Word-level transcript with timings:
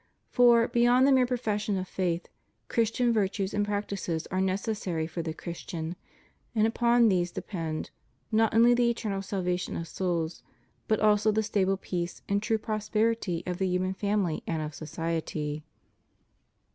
For, 0.31 0.67
beyond 0.67 1.05
the 1.05 1.11
mere 1.11 1.27
profession 1.27 1.77
of 1.77 1.87
faith. 1.87 2.27
Christian 2.69 3.13
virtues 3.13 3.53
and 3.53 3.63
practices 3.63 4.25
are 4.31 4.41
necessary 4.41 5.05
for 5.05 5.21
the 5.21 5.31
Christian; 5.31 5.95
and 6.55 6.65
upon 6.65 7.07
these 7.07 7.29
depend, 7.31 7.91
not 8.31 8.51
only 8.55 8.73
the 8.73 8.89
eternal 8.89 9.21
salvation 9.21 9.77
of 9.77 9.87
souls, 9.87 10.41
but 10.87 10.99
also 10.99 11.31
the 11.31 11.43
stable 11.43 11.77
peace 11.77 12.23
and 12.27 12.41
true 12.41 12.57
pros 12.57 12.89
perity 12.89 13.43
of 13.45 13.59
the 13.59 13.67
human 13.67 13.93
family 13.93 14.41
and 14.47 14.63
of 14.63 14.73
society. 14.73 15.63